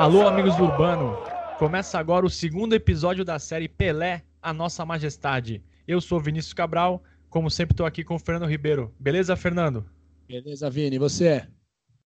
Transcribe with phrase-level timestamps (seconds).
[0.00, 1.14] Alô, amigos do Urbano.
[1.58, 5.62] Começa agora o segundo episódio da série Pelé, a Nossa Majestade.
[5.86, 8.94] Eu sou Vinícius Cabral, como sempre estou aqui com o Fernando Ribeiro.
[8.98, 9.84] Beleza, Fernando?
[10.26, 10.96] Beleza, Vini.
[10.96, 11.26] E você?
[11.26, 11.48] é?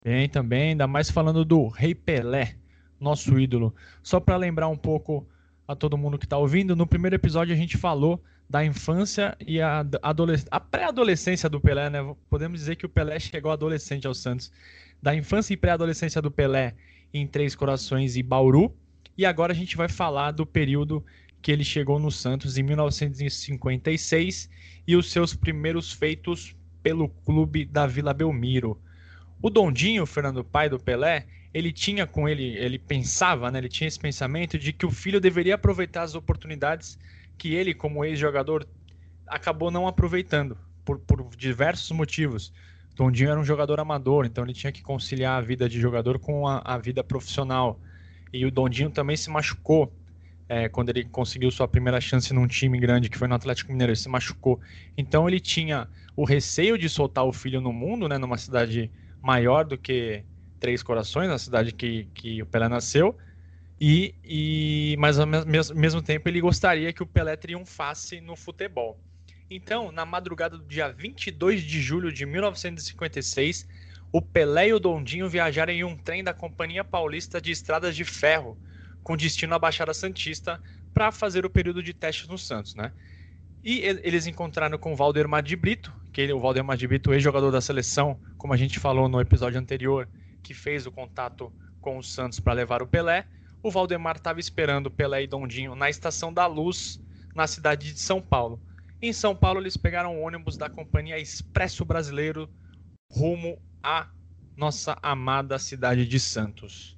[0.03, 2.57] Bem, também, ainda mais falando do Rei Pelé,
[2.99, 3.75] nosso ídolo.
[4.03, 5.29] Só para lembrar um pouco
[5.69, 9.61] a todo mundo que está ouvindo, no primeiro episódio a gente falou da infância e
[9.61, 9.85] a,
[10.51, 12.17] a pré-adolescência do Pelé, né?
[12.31, 14.51] Podemos dizer que o Pelé chegou adolescente ao Santos.
[15.03, 16.75] Da infância e pré-adolescência do Pelé
[17.15, 18.77] em Três Corações e Bauru.
[19.17, 21.05] E agora a gente vai falar do período
[21.41, 24.51] que ele chegou no Santos em 1956
[24.87, 28.81] e os seus primeiros feitos pelo clube da Vila Belmiro.
[29.41, 33.87] O Dondinho, Fernando, pai do Pelé, ele tinha com ele, ele pensava, né, ele tinha
[33.87, 36.99] esse pensamento de que o filho deveria aproveitar as oportunidades
[37.39, 38.67] que ele, como ex-jogador,
[39.27, 42.53] acabou não aproveitando por, por diversos motivos.
[42.95, 46.47] Tondinho era um jogador amador, então ele tinha que conciliar a vida de jogador com
[46.47, 47.81] a, a vida profissional.
[48.33, 49.93] E o Dondinho também se machucou
[50.49, 53.91] é, quando ele conseguiu sua primeira chance num time grande, que foi no Atlético Mineiro,
[53.91, 54.61] ele se machucou.
[54.97, 58.91] Então ele tinha o receio de soltar o filho no mundo, né, numa cidade
[59.23, 60.25] maior do que
[60.61, 63.17] Três Corações, na cidade que, que o Pelé nasceu,
[63.81, 68.99] e, e mas ao mesmo, mesmo tempo ele gostaria que o Pelé triunfasse no futebol.
[69.57, 73.69] Então, na madrugada do dia 22 de julho de 1956,
[74.11, 78.05] o Pelé e o Dondinho viajaram em um trem da Companhia Paulista de Estradas de
[78.05, 78.59] Ferro,
[79.05, 80.61] com destino à Baixada Santista,
[80.93, 82.91] para fazer o período de testes no Santos, né?
[83.63, 87.53] E eles encontraram com o Valdemar de Brito, que ele, o Valdemar de Brito, ex-jogador
[87.53, 90.09] da seleção, como a gente falou no episódio anterior,
[90.43, 93.25] que fez o contato com o Santos para levar o Pelé.
[93.63, 97.01] O Valdemar estava esperando Pelé e Dondinho na Estação da Luz,
[97.37, 98.61] na cidade de São Paulo.
[99.07, 102.49] Em São Paulo, eles pegaram o ônibus da companhia Expresso Brasileiro
[103.13, 104.09] rumo à
[104.57, 106.97] nossa amada cidade de Santos.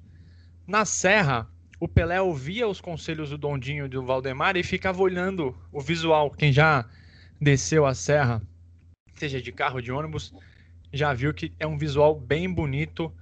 [0.65, 1.51] Na Serra,
[1.81, 6.31] o Pelé ouvia os conselhos do Dondinho e do Valdemar e ficava olhando o visual.
[6.31, 6.89] Quem já
[7.41, 8.41] desceu a serra,
[9.15, 10.33] seja de carro ou de ônibus,
[10.93, 13.13] já viu que é um visual bem bonito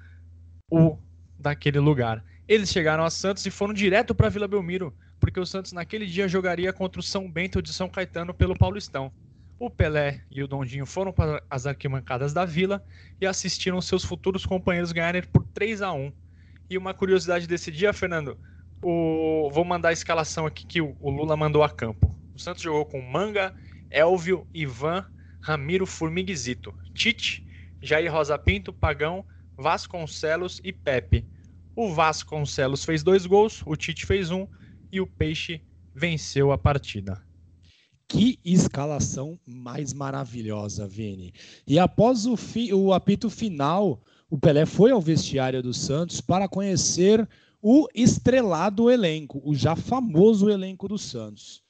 [0.69, 0.95] o
[1.39, 2.23] daquele lugar.
[2.47, 6.27] Eles chegaram a Santos e foram direto para Vila Belmiro porque o Santos naquele dia
[6.27, 9.11] jogaria contra o São Bento de São Caetano pelo Paulistão.
[9.57, 12.85] O Pelé e o Dondinho foram para as arquibancadas da Vila
[13.19, 16.13] e assistiram seus futuros companheiros ganharem por 3 a 1
[16.69, 18.37] E uma curiosidade desse dia, Fernando,
[18.83, 19.49] o...
[19.51, 22.15] vou mandar a escalação aqui que o Lula mandou a campo.
[22.35, 23.51] O Santos jogou com Manga,
[23.89, 25.07] Elvio, Ivan,
[25.41, 27.43] Ramiro Formiguizito, Tite,
[27.81, 29.25] Jair Rosa Pinto, Pagão,
[29.57, 31.25] Vasconcelos e Pepe.
[31.75, 34.45] O Vasconcelos fez dois gols, o Tite fez um
[34.95, 35.61] e o Peixe
[35.93, 37.21] venceu a partida.
[38.07, 41.33] Que escalação mais maravilhosa, Vini.
[41.67, 46.47] E após o, fi, o apito final, o Pelé foi ao vestiário do Santos para
[46.47, 47.27] conhecer
[47.61, 51.63] o estrelado elenco, o já famoso elenco do Santos.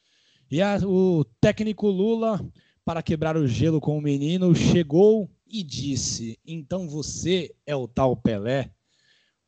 [0.52, 2.46] E a, o técnico Lula,
[2.84, 8.16] para quebrar o gelo com o menino, chegou e disse: Então você é o tal
[8.16, 8.72] Pelé?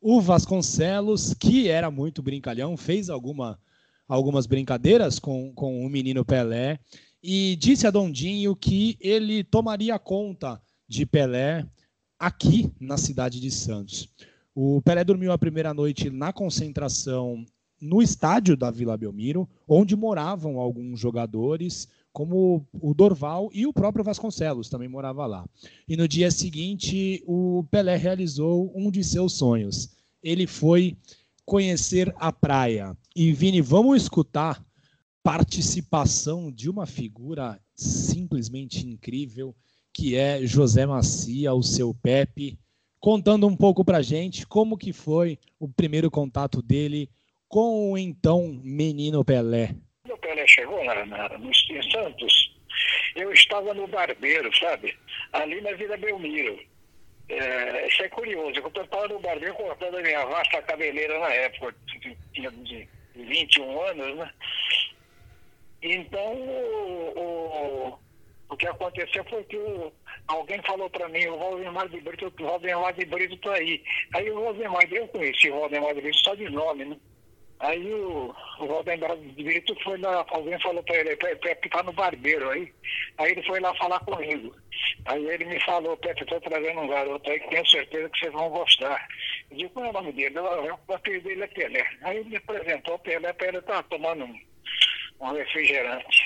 [0.00, 3.58] O Vasconcelos, que era muito brincalhão, fez alguma,
[4.08, 6.80] algumas brincadeiras com, com o menino Pelé
[7.22, 11.66] e disse a Dondinho que ele tomaria conta de Pelé
[12.18, 14.08] aqui na cidade de Santos.
[14.54, 17.44] O Pelé dormiu a primeira noite na concentração
[17.80, 24.04] no estádio da Vila Belmiro, onde moravam alguns jogadores, como o Dorval e o próprio
[24.04, 25.48] Vasconcelos também morava lá.
[25.86, 29.90] E no dia seguinte, o Pelé realizou um de seus sonhos.
[30.20, 30.96] Ele foi
[31.48, 32.94] conhecer a praia.
[33.16, 34.62] E Vini, vamos escutar
[35.22, 39.56] participação de uma figura simplesmente incrível,
[39.92, 42.58] que é José Macia, o seu Pepe,
[43.00, 47.08] contando um pouco pra gente como que foi o primeiro contato dele
[47.48, 49.74] com o então menino Pelé
[50.20, 51.28] Pelé chegou na, na,
[51.90, 52.54] Santos,
[53.16, 54.94] eu estava no barbeiro, sabe?
[55.32, 56.58] Ali na Vila Belmiro.
[57.28, 61.74] É, isso é curioso, eu estava no barbeiro cortando a minha vasta cabeleira na época,
[62.32, 64.30] tinha de 21 anos, né?
[65.82, 67.98] Então, o, o,
[68.48, 69.92] o que aconteceu foi que o,
[70.26, 73.82] alguém falou para mim, o Valdemar de Brito, o Valdemar de Brito está aí.
[74.14, 76.96] Aí o Valdemar, eu conheci o Valdemar de Brito só de nome, né?
[77.60, 81.92] Aí o, o Valdemar de Brito foi lá, alguém falou para ele, Pepe tá no
[81.92, 82.72] barbeiro aí.
[83.18, 84.54] Aí ele foi lá falar comigo.
[85.06, 88.32] Aí ele me falou, Pepe, estou trazendo um garoto aí que tenho certeza que vocês
[88.32, 89.08] vão gostar.
[89.50, 90.38] Eu disse, qual é o nome dele?
[90.38, 91.86] O apelido dele é Pelé.
[92.02, 94.40] Aí ele me apresentou o Pelé, Pelé tá tomando um,
[95.20, 96.24] um refrigerante.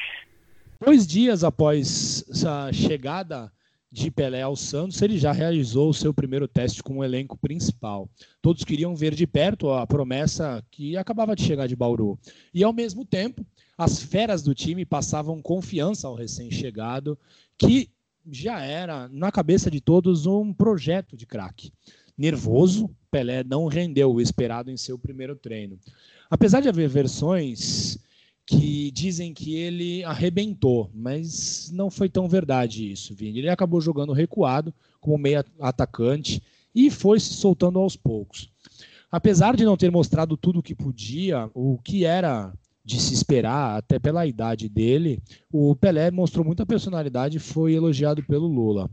[0.85, 3.51] Dois dias após essa chegada
[3.93, 8.09] de Pelé ao Santos, ele já realizou o seu primeiro teste com o elenco principal.
[8.41, 12.19] Todos queriam ver de perto a promessa que acabava de chegar de Bauru.
[12.55, 13.45] E ao mesmo tempo,
[13.77, 17.19] as feras do time passavam confiança ao recém-chegado,
[17.59, 17.91] que
[18.31, 21.71] já era, na cabeça de todos, um projeto de craque.
[22.17, 25.79] Nervoso, Pelé não rendeu o esperado em seu primeiro treino.
[26.31, 27.99] Apesar de haver versões
[28.47, 33.39] que dizem que ele arrebentou, mas não foi tão verdade isso, Vini.
[33.39, 36.43] Ele acabou jogando recuado como meio atacante
[36.75, 38.51] e foi se soltando aos poucos.
[39.11, 42.53] Apesar de não ter mostrado tudo o que podia, o que era
[42.85, 45.23] de se esperar, até pela idade dele,
[45.53, 48.91] o Pelé mostrou muita personalidade e foi elogiado pelo Lula.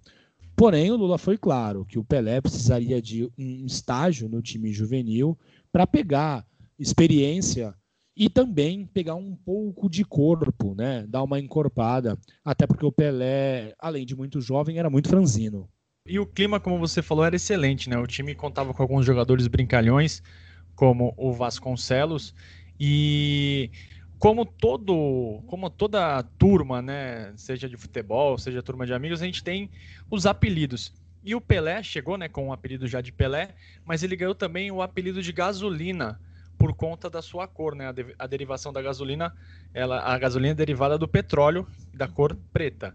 [0.55, 5.37] Porém, o Lula foi claro que o Pelé precisaria de um estágio no time juvenil
[5.71, 6.45] para pegar
[6.77, 7.73] experiência
[8.19, 11.05] e também pegar um pouco de corpo, né?
[11.07, 15.69] Dar uma encorpada, até porque o Pelé, além de muito jovem, era muito franzino.
[16.05, 17.97] E o clima, como você falou, era excelente, né?
[17.97, 20.21] O time contava com alguns jogadores brincalhões,
[20.75, 22.35] como o Vasconcelos,
[22.77, 23.71] e
[24.17, 29.41] como todo, como toda turma, né, seja de futebol, seja turma de amigos, a gente
[29.41, 29.69] tem
[30.11, 30.91] os apelidos.
[31.23, 33.55] E o Pelé chegou, né, com o apelido já de Pelé,
[33.85, 36.19] mas ele ganhou também o apelido de Gasolina,
[36.59, 37.87] por conta da sua cor, né?
[37.87, 39.33] A, de, a derivação da gasolina,
[39.73, 42.93] ela, a gasolina é derivada do petróleo da cor preta.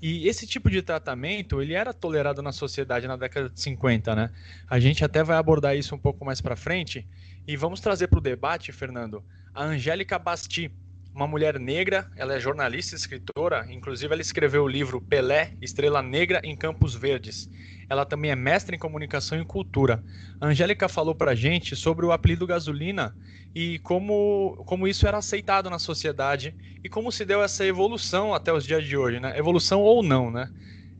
[0.00, 4.30] E esse tipo de tratamento, ele era tolerado na sociedade na década de 50, né?
[4.68, 7.08] A gente até vai abordar isso um pouco mais para frente
[7.48, 9.24] e vamos trazer para o debate, Fernando,
[9.54, 10.70] a Angélica Basti,
[11.14, 16.02] uma mulher negra, ela é jornalista e escritora, inclusive ela escreveu o livro Pelé, Estrela
[16.02, 17.48] Negra em Campos Verdes.
[17.88, 20.02] Ela também é mestre em comunicação e cultura.
[20.40, 23.14] A Angélica falou para gente sobre o apelido gasolina
[23.54, 28.52] e como, como isso era aceitado na sociedade e como se deu essa evolução até
[28.52, 29.38] os dias de hoje, né?
[29.38, 30.48] Evolução ou não, né?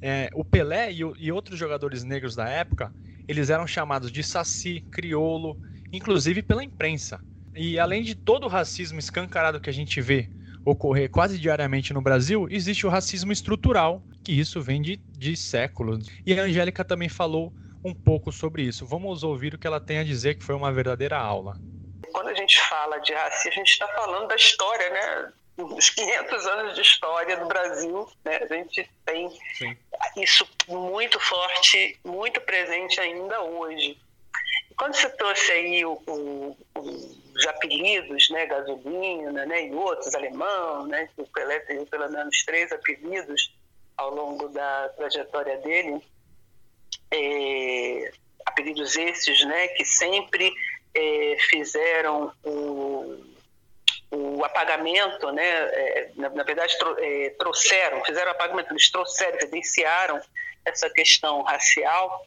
[0.00, 2.92] É, o Pelé e, e outros jogadores negros da época,
[3.26, 5.58] eles eram chamados de saci, crioulo,
[5.92, 7.20] inclusive pela imprensa.
[7.54, 10.30] E além de todo o racismo escancarado que a gente vê
[10.66, 16.08] ocorrer quase diariamente no Brasil, existe o racismo estrutural, que isso vem de, de séculos.
[16.26, 17.52] E a Angélica também falou
[17.84, 18.84] um pouco sobre isso.
[18.84, 21.56] Vamos ouvir o que ela tem a dizer, que foi uma verdadeira aula.
[22.12, 25.32] Quando a gente fala de racismo, a gente está falando da história, né?
[25.56, 28.40] Dos 500 anos de história do Brasil, né?
[28.42, 29.76] A gente tem Sim.
[30.16, 33.96] isso muito forte, muito presente ainda hoje.
[34.76, 36.56] Quando você trouxe aí o, o,
[37.36, 42.72] os apelidos, né, gasolina, né, e outros, alemão, né, o Pelé teve pelo menos três
[42.72, 43.54] apelidos
[43.96, 46.00] ao longo da trajetória dele,
[47.12, 48.10] é,
[48.46, 50.50] apelidos esses, né, que sempre
[50.94, 53.22] é, fizeram o,
[54.10, 59.38] o apagamento, né, é, na, na, verdade tro, é, trouxeram, fizeram o apagamento, eles trouxeram,
[59.38, 60.20] evidenciaram
[60.64, 62.26] essa questão racial.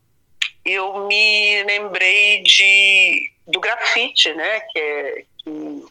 [0.64, 4.60] Eu me lembrei de, do grafite, né?
[4.62, 5.86] Que é que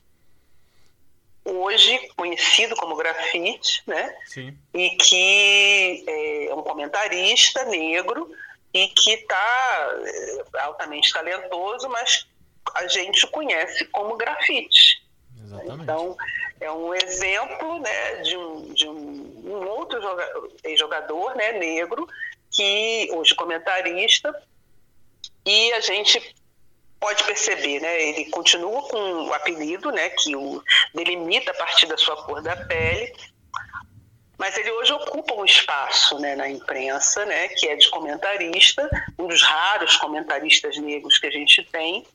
[1.44, 4.14] hoje conhecido como grafite, né?
[4.26, 4.56] Sim.
[4.74, 8.30] E que é um comentarista negro
[8.72, 12.26] e que está é, altamente talentoso, mas
[12.74, 15.02] a gente conhece como grafite.
[15.42, 15.82] Exatamente.
[15.82, 16.16] Então,
[16.60, 22.06] é um exemplo né, de, um, de um, um outro jogador, jogador né, negro
[22.50, 24.34] que hoje comentarista
[25.46, 26.34] e a gente
[27.00, 28.02] pode perceber, né?
[28.08, 30.10] Ele continua com o apelido, né?
[30.10, 30.62] Que o
[30.94, 33.12] delimita a partir da sua cor da pele,
[34.38, 38.88] mas ele hoje ocupa um espaço né, na imprensa, né, que é de comentarista,
[39.18, 42.06] um dos raros comentaristas negros que a gente tem.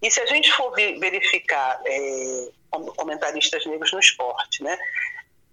[0.00, 2.48] E se a gente for verificar é,
[2.96, 4.78] comentaristas negros no esporte, né,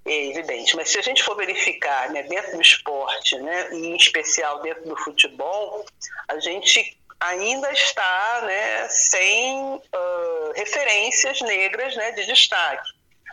[0.05, 3.95] é evidente, mas se a gente for verificar né, dentro do esporte, né, e em
[3.95, 5.83] especial dentro do futebol,
[6.27, 12.91] a gente ainda está né, sem uh, referências negras né, de destaque.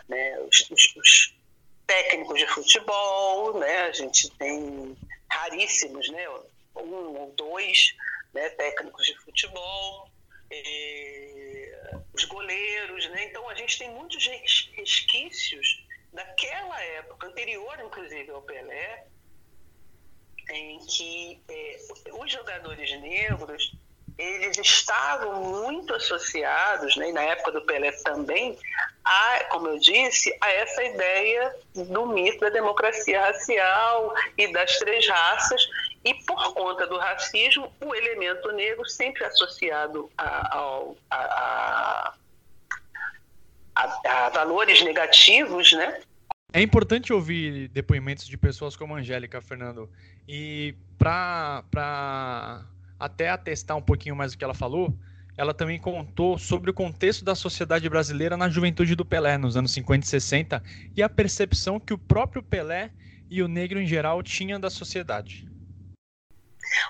[0.09, 0.39] Né?
[0.41, 1.39] Os, os, os,
[1.87, 4.95] técnicos de futebol, né, a gente tem
[5.31, 6.29] raríssimos, né,
[6.77, 7.95] um ou dois
[8.35, 10.07] né, técnicos de futebol,
[12.13, 13.25] os goleiros, né?
[13.25, 14.27] então a gente tem muitos
[14.77, 19.07] resquícios daquela época, anterior inclusive ao Pelé,
[20.51, 21.79] em que é,
[22.13, 23.77] os jogadores negros
[24.19, 28.59] eles estavam muito associados, né, na época do Pelé também,
[29.05, 35.07] a, como eu disse, a essa ideia do mito da democracia racial e das três
[35.07, 35.63] raças,
[36.05, 40.59] e por conta do racismo, o elemento negro sempre associado a,
[41.11, 42.15] a,
[43.77, 46.01] a, a valores negativos, né?
[46.53, 49.89] É importante ouvir depoimentos de pessoas como a Angélica, Fernando.
[50.29, 52.67] E para
[53.01, 54.95] até atestar um pouquinho mais o que ela falou,
[55.39, 59.73] ela também contou sobre o contexto da sociedade brasileira na juventude do Pelé, nos anos
[59.73, 60.63] 50 e 60,
[60.97, 62.91] e a percepção que o próprio Pelé
[63.31, 65.49] e o negro em geral tinham da sociedade.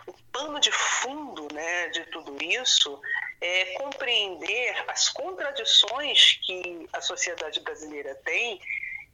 [0.07, 3.01] O pano de fundo né, de tudo isso
[3.41, 8.61] é compreender as contradições que a sociedade brasileira tem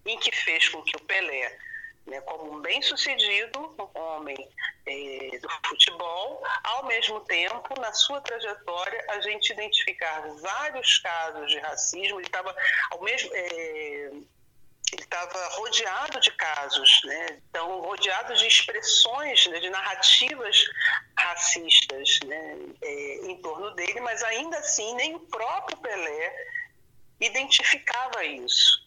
[0.06, 1.58] e que fez com que o Pelé,
[2.06, 4.36] né, como um bem-sucedido homem
[4.86, 11.58] é, do futebol, ao mesmo tempo, na sua trajetória, a gente identificar vários casos de
[11.58, 12.20] racismo.
[12.20, 12.54] Ele estava
[12.90, 14.10] ao mesmo é,
[14.92, 17.40] ele estava rodeado de casos, né?
[17.48, 20.64] então rodeado de expressões, né, de narrativas
[21.18, 26.46] racistas né, é, em torno dele, mas ainda assim nem o próprio Pelé
[27.20, 28.83] identificava isso.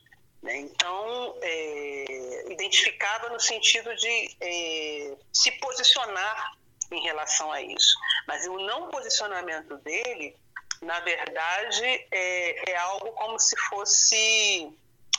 [0.48, 0.60] Né?
[0.60, 6.54] Então, é, identificava no sentido de é, se posicionar
[6.90, 7.98] em relação a isso.
[8.26, 10.34] Mas o não posicionamento dele,
[10.82, 14.72] na verdade, é, é algo como se fosse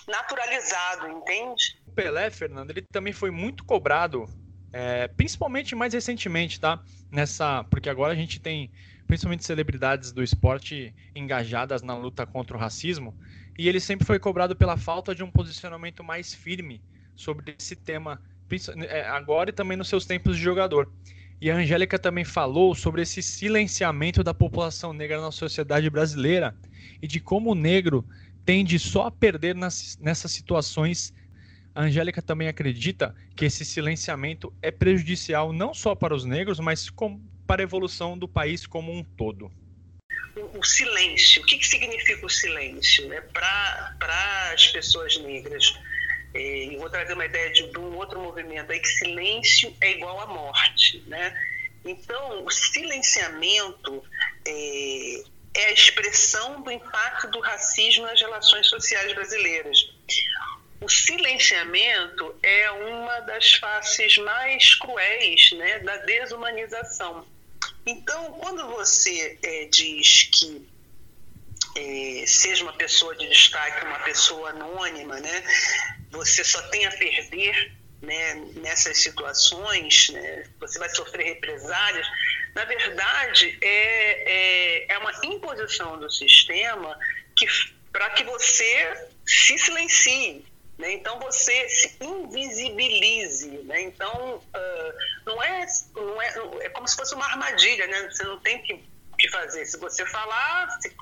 [0.07, 1.79] naturalizado, entende?
[1.87, 4.27] O Pelé, Fernando, ele também foi muito cobrado,
[4.73, 6.83] é, principalmente mais recentemente, tá?
[7.13, 8.71] Nessa, porque agora a gente tem
[9.07, 13.15] principalmente celebridades do esporte engajadas na luta contra o racismo,
[13.59, 16.81] e ele sempre foi cobrado pela falta de um posicionamento mais firme
[17.17, 18.23] sobre esse tema,
[18.89, 20.89] é, agora e também nos seus tempos de jogador.
[21.41, 26.57] E a Angélica também falou sobre esse silenciamento da população negra na sociedade brasileira
[27.03, 28.05] e de como o negro
[28.45, 31.13] tende só a perder nas, nessas situações.
[31.75, 36.89] A Angélica também acredita que esse silenciamento é prejudicial não só para os negros, mas
[37.47, 39.51] para a evolução do país como um todo.
[40.55, 43.21] O, silêncio, o que, que significa o silêncio né?
[43.21, 45.75] para as pessoas negras?
[46.35, 49.93] É, eu vou trazer uma ideia de, de um outro movimento aí que silêncio é
[49.93, 51.35] igual à morte, né?
[51.85, 54.05] Então, o silenciamento
[54.47, 55.23] é,
[55.55, 59.79] é a expressão do impacto do racismo nas relações sociais brasileiras.
[60.81, 67.27] O silenciamento é uma das faces mais cruéis né, da desumanização.
[67.87, 70.69] Então, quando você é, diz que
[71.77, 75.45] é, seja uma pessoa de destaque, uma pessoa anônima, né,
[76.11, 82.07] você só tem a perder né, nessas situações, né, você vai sofrer represálias,
[82.55, 86.99] na verdade, é, é, é uma imposição do sistema
[87.37, 87.47] que
[87.93, 90.45] para que você se silencie.
[90.79, 90.93] Né?
[90.93, 93.51] Então, você se invisibilize.
[93.65, 93.83] Né?
[93.83, 94.95] Então, uh,
[95.27, 97.87] não, é, não é, é como se fosse uma armadilha.
[97.87, 98.09] Né?
[98.11, 98.85] Você não tem que,
[99.19, 99.67] que fazer.
[99.67, 100.95] Se você falar, se,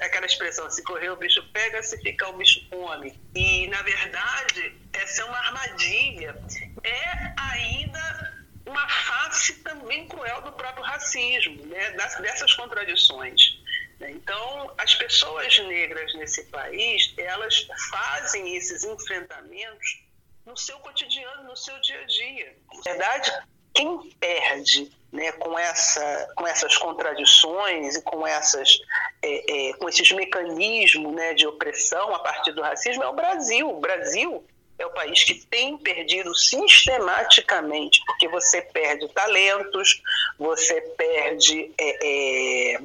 [0.00, 3.18] é aquela expressão, se correr o bicho pega, se ficar o bicho come.
[3.34, 6.36] E, na verdade, essa é uma armadilha.
[6.84, 11.90] É ainda uma face também cruel do próprio racismo, né?
[12.20, 13.61] Dessas contradições.
[14.02, 14.10] Né?
[14.10, 20.02] Então, as pessoas negras nesse país, elas fazem esses enfrentamentos
[20.44, 22.56] no seu cotidiano, no seu dia a dia.
[22.74, 23.32] Na verdade,
[23.72, 28.76] quem perde né, com, essa, com essas contradições e com, essas,
[29.22, 33.70] é, é, com esses mecanismos né, de opressão a partir do racismo é o Brasil.
[33.70, 34.44] O Brasil
[34.80, 40.02] é o país que tem perdido sistematicamente, porque você perde talentos,
[40.40, 42.80] você perde é,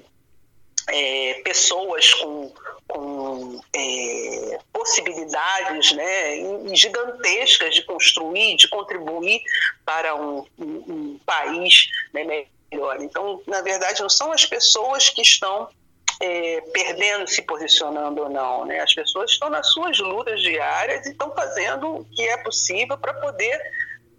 [0.89, 2.53] é, pessoas com,
[2.87, 9.41] com é, possibilidades né, gigantescas de construir, de contribuir
[9.85, 13.01] para um, um, um país né, melhor.
[13.01, 15.69] Então, na verdade, não são as pessoas que estão
[16.19, 18.65] é, perdendo, se posicionando ou não.
[18.65, 18.79] Né?
[18.79, 23.13] As pessoas estão nas suas lutas diárias e estão fazendo o que é possível para
[23.15, 23.61] poder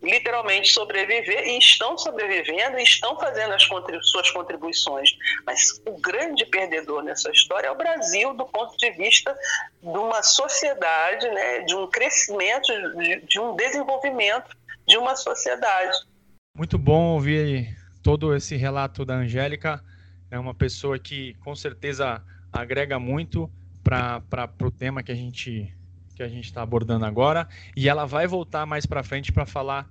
[0.02, 5.10] literalmente sobreviver e estão sobrevivendo e estão fazendo as contribu suas contribuições.
[5.44, 9.36] Mas o grande perdedor nessa história é o Brasil, do ponto de vista
[9.82, 15.98] de uma sociedade, né, de um crescimento, de, de um desenvolvimento de uma sociedade.
[16.56, 19.82] Muito bom ouvir todo esse relato da Angélica
[20.30, 23.50] é uma pessoa que com certeza agrega muito
[23.82, 24.22] para
[24.62, 25.74] o tema que a gente
[26.18, 29.88] que a gente está abordando agora e ela vai voltar mais para frente para falar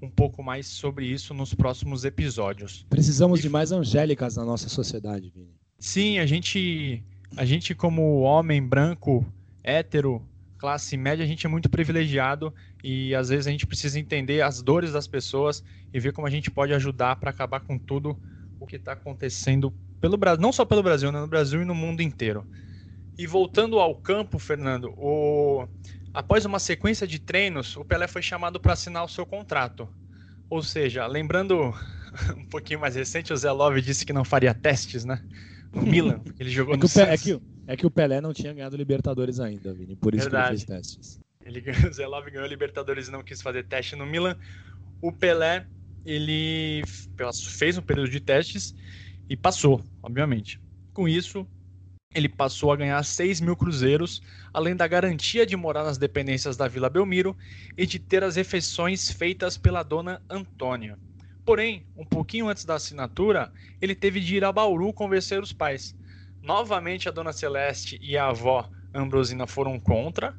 [0.00, 2.86] um pouco mais sobre isso nos próximos episódios.
[2.88, 3.42] Precisamos e...
[3.42, 5.54] de mais angélicas na nossa sociedade, Vini.
[5.78, 7.04] Sim, a gente
[7.36, 9.26] a gente como homem branco
[9.62, 10.22] hétero
[10.56, 14.62] classe média a gente é muito privilegiado e às vezes a gente precisa entender as
[14.62, 18.18] dores das pessoas e ver como a gente pode ajudar para acabar com tudo
[18.58, 21.74] o que está acontecendo pelo Brasil, não só pelo Brasil, né, no Brasil e no
[21.74, 22.46] mundo inteiro.
[23.18, 25.66] E voltando ao campo, Fernando, o,
[26.12, 29.88] após uma sequência de treinos, o Pelé foi chamado para assinar o seu contrato.
[30.50, 31.74] Ou seja, lembrando
[32.36, 35.22] um pouquinho mais recente, o Zé Love disse que não faria testes, né?
[35.72, 37.12] No Milan, ele jogou é no Santos.
[37.12, 40.46] É que, é que o Pelé não tinha ganhado Libertadores ainda, Vini, por isso Verdade.
[40.46, 41.20] que ele fez testes.
[41.44, 44.36] Ele, o Zé Love ganhou Libertadores e não quis fazer teste no Milan.
[45.00, 45.66] O Pelé,
[46.04, 46.82] ele
[47.34, 48.74] fez um período de testes
[49.28, 50.60] e passou, obviamente.
[50.92, 51.46] Com isso,
[52.16, 56.66] ele passou a ganhar 6 mil cruzeiros, além da garantia de morar nas dependências da
[56.66, 57.36] Vila Belmiro
[57.76, 60.98] e de ter as refeições feitas pela dona Antônia.
[61.44, 65.94] Porém, um pouquinho antes da assinatura, ele teve de ir a Bauru convencer os pais.
[66.42, 70.34] Novamente, a dona Celeste e a avó Ambrosina foram contra.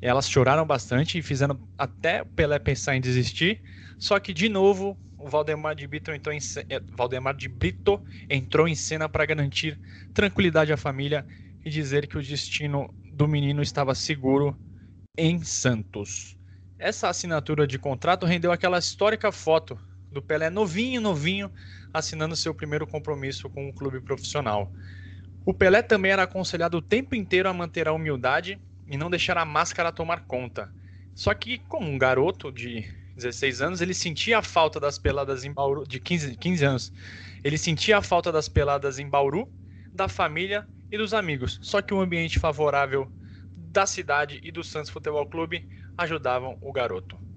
[0.00, 3.60] Elas choraram bastante e fizeram até Pelé pensar em desistir.
[3.98, 6.38] Só que, de novo, o Valdemar de Brito entrou em,
[6.70, 9.78] é, Valdemar de Brito entrou em cena para garantir
[10.14, 11.26] tranquilidade à família
[11.64, 14.56] e dizer que o destino do menino estava seguro
[15.16, 16.36] em Santos.
[16.78, 19.78] Essa assinatura de contrato rendeu aquela histórica foto
[20.10, 21.50] do Pelé novinho, novinho,
[21.92, 24.72] assinando seu primeiro compromisso com um clube profissional.
[25.44, 29.36] O Pelé também era aconselhado o tempo inteiro a manter a humildade e não deixar
[29.36, 30.72] a máscara tomar conta.
[31.14, 35.52] Só que, como um garoto de 16 anos, ele sentia a falta das peladas em
[35.52, 36.92] Bauru, de 15, 15 anos,
[37.44, 39.46] ele sentia a falta das peladas em Bauru,
[39.92, 41.58] da família e dos amigos.
[41.62, 43.10] Só que o ambiente favorável
[43.54, 47.27] da cidade e do Santos Futebol Clube ajudavam o garoto.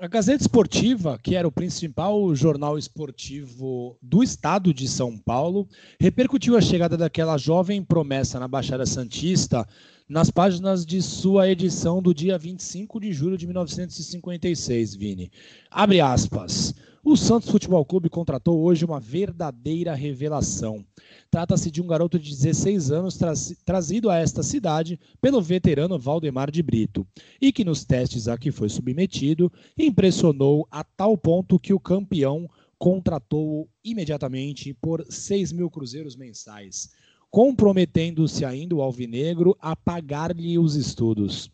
[0.00, 6.56] A Gazeta Esportiva, que era o principal jornal esportivo do estado de São Paulo, repercutiu
[6.56, 9.66] a chegada daquela jovem promessa na Baixada Santista
[10.08, 15.32] nas páginas de sua edição do dia 25 de julho de 1956, Vini.
[15.68, 16.72] Abre aspas.
[17.10, 20.84] O Santos Futebol Clube contratou hoje uma verdadeira revelação.
[21.30, 23.32] Trata-se de um garoto de 16 anos tra
[23.64, 27.06] trazido a esta cidade pelo veterano Valdemar de Brito
[27.40, 32.46] e que nos testes a que foi submetido impressionou a tal ponto que o campeão
[32.78, 36.90] contratou imediatamente por 6 mil cruzeiros mensais
[37.30, 41.50] comprometendo-se ainda o alvinegro a pagar-lhe os estudos.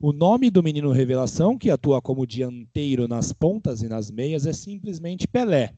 [0.00, 4.52] O nome do menino revelação, que atua como dianteiro nas pontas e nas meias, é
[4.52, 5.72] simplesmente Pelé.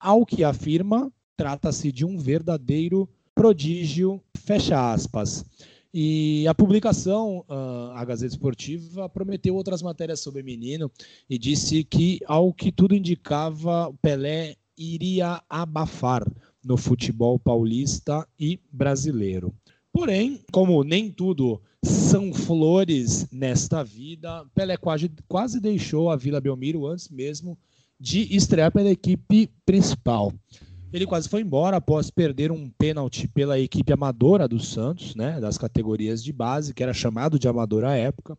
[0.00, 5.44] Ao que afirma, trata-se de um verdadeiro prodígio, fecha aspas.
[5.92, 10.90] E a publicação, uh, a Gazeta Esportiva, prometeu outras matérias sobre o menino
[11.28, 16.22] e disse que, ao que tudo indicava, Pelé iria abafar
[16.64, 19.54] no futebol paulista e brasileiro.
[19.98, 26.86] Porém, como nem tudo são flores nesta vida, Pelé quase, quase deixou a Vila Belmiro
[26.86, 27.58] antes mesmo
[27.98, 30.32] de estrear pela equipe principal.
[30.92, 35.58] Ele quase foi embora após perder um pênalti pela equipe amadora do Santos, né, das
[35.58, 38.38] categorias de base, que era chamado de amador à época,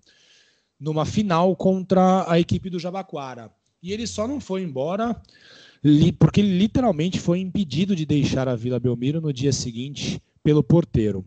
[0.79, 3.51] numa final contra a equipe do Jabaquara.
[3.83, 5.13] E ele só não foi embora
[6.17, 11.25] porque ele literalmente foi impedido de deixar a Vila Belmiro no dia seguinte pelo porteiro.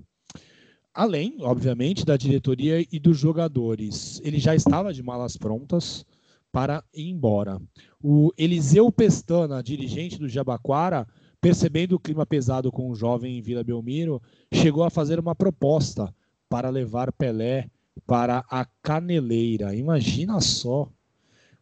[0.94, 4.20] Além, obviamente, da diretoria e dos jogadores.
[4.22, 6.04] Ele já estava de malas prontas
[6.50, 7.60] para ir embora.
[8.02, 11.06] O Eliseu Pestana, dirigente do Jabaquara,
[11.40, 14.20] percebendo o clima pesado com o jovem em Vila Belmiro,
[14.52, 16.14] chegou a fazer uma proposta
[16.48, 17.70] para levar Pelé
[18.06, 19.74] para a Caneleira.
[19.74, 20.88] Imagina só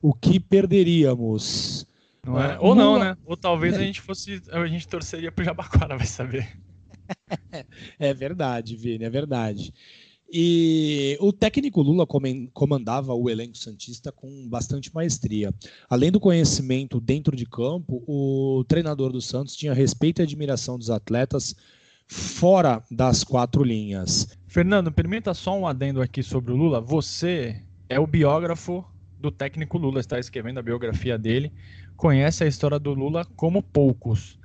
[0.02, 1.86] o que perderíamos
[2.24, 2.58] não é?
[2.60, 3.16] Ou não, né?
[3.24, 4.42] Ou talvez a gente fosse.
[4.50, 6.48] A gente torceria pro Jabaquara, vai saber.
[7.98, 9.72] é verdade, Vini, é verdade.
[10.32, 12.06] E o técnico Lula
[12.52, 15.52] comandava o elenco Santista com bastante maestria.
[15.88, 20.88] Além do conhecimento dentro de campo, o treinador do Santos tinha respeito e admiração dos
[20.88, 21.56] atletas
[22.06, 24.28] fora das quatro linhas.
[24.46, 26.80] Fernando, permita só um adendo aqui sobre o Lula.
[26.80, 28.84] Você é o biógrafo
[29.18, 31.52] do técnico Lula, está escrevendo a biografia dele
[32.00, 34.38] conhece a história do Lula como poucos.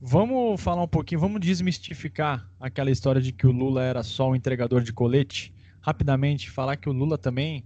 [0.00, 4.36] Vamos falar um pouquinho, vamos desmistificar aquela história de que o Lula era só um
[4.36, 5.52] entregador de colete.
[5.80, 7.64] Rapidamente, falar que o Lula também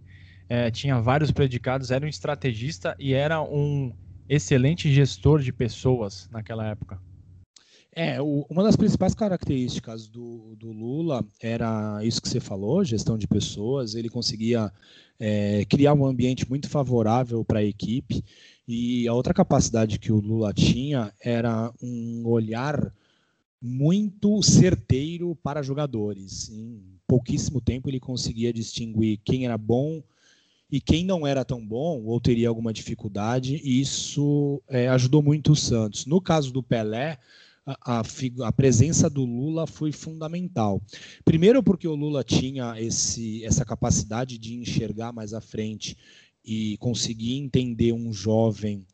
[0.49, 3.93] é, tinha vários predicados, era um estrategista e era um
[4.29, 7.01] excelente gestor de pessoas naquela época.
[7.95, 13.19] É, o, uma das principais características do, do, Lula era isso que você falou, gestão
[13.19, 13.95] de pessoas.
[13.95, 14.73] Ele conseguia
[15.19, 18.23] é, criar um ambiente muito favorável para a equipe.
[18.69, 22.93] E a outra capacidade que o Lula tinha era um olhar
[23.63, 26.51] muito certeiro para jogadores.
[26.51, 30.03] Em pouquíssimo tempo ele conseguia distinguir quem era bom
[30.71, 33.59] e quem não era tão bom ou teria alguma dificuldade.
[33.65, 36.05] E isso é, ajudou muito o Santos.
[36.05, 37.19] No caso do Pelé,
[37.65, 38.03] a, a,
[38.49, 40.83] a, presença do Lula foi fundamental.
[41.25, 45.97] Primeiro, porque o Lula tinha esse, essa capacidade de enxergar mais à frente
[46.49, 48.87] e conseguir entender um jovem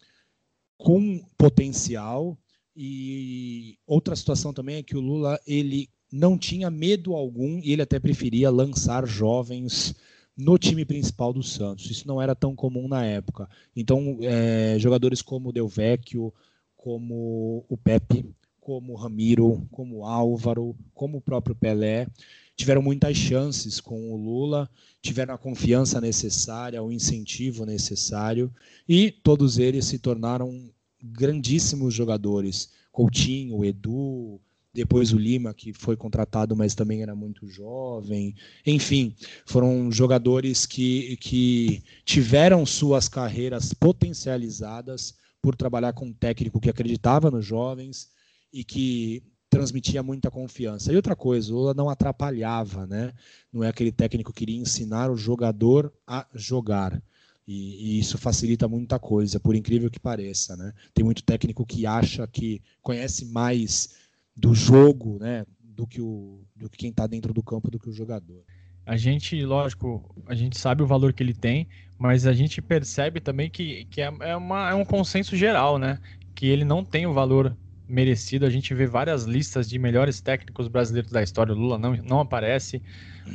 [0.76, 2.36] com potencial.
[2.76, 7.82] E outra situação também é que o Lula ele não tinha medo algum e ele
[7.82, 9.94] até preferia lançar jovens
[10.36, 11.88] no time principal do Santos.
[11.88, 13.48] Isso não era tão comum na época.
[13.76, 16.34] Então, é, jogadores como o Del Vecchio,
[16.76, 22.08] como o Pepe, como o Ramiro, como o Álvaro, como o próprio Pelé,
[22.56, 24.70] tiveram muitas chances com o Lula,
[25.02, 28.52] tiveram a confiança necessária, o incentivo necessário,
[28.88, 30.70] e todos eles se tornaram
[31.02, 32.70] grandíssimos jogadores.
[32.92, 34.40] Coutinho, Edu,
[34.72, 38.34] depois o Lima, que foi contratado, mas também era muito jovem.
[38.66, 39.14] Enfim,
[39.46, 47.30] foram jogadores que, que tiveram suas carreiras potencializadas por trabalhar com um técnico que acreditava
[47.30, 48.14] nos jovens,
[48.54, 50.92] e que transmitia muita confiança.
[50.92, 53.12] E outra coisa, o Lula não atrapalhava, né?
[53.52, 57.00] Não é aquele técnico que queria ensinar o jogador a jogar.
[57.46, 60.72] E, e, isso facilita muita coisa, por incrível que pareça, né?
[60.92, 63.94] Tem muito técnico que acha que conhece mais
[64.34, 65.44] do jogo, né?
[65.60, 68.42] Do que, o, do que quem está dentro do campo do que o jogador.
[68.86, 73.20] A gente, lógico, a gente sabe o valor que ele tem, mas a gente percebe
[73.20, 76.00] também que, que é, é, uma, é um consenso geral, né?
[76.34, 77.56] Que ele não tem o valor
[77.88, 78.46] merecido.
[78.46, 81.54] A gente vê várias listas de melhores técnicos brasileiros da história.
[81.54, 82.82] O Lula não, não aparece.